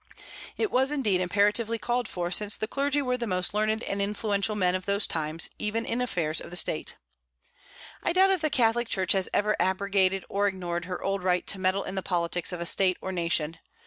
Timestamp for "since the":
2.31-2.67